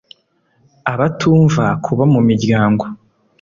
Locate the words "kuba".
1.85-2.03